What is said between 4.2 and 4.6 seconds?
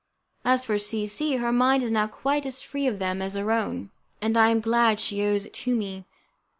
I am